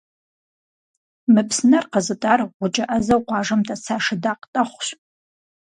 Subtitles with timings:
[1.33, 4.87] Мы псынэр къэзытӏар гъукӏэ ӏэзэу къуажэм дэса Шыдакъ Тӏэхъущ.